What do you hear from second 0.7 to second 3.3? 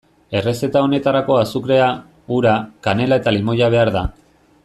honetarako azukrea, ura, kanela